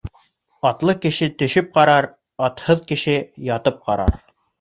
[0.67, 2.07] Атлы кеше төшөп ҡарар,
[2.47, 3.15] атһыҙ кеше
[3.51, 4.17] ятып ҡарар.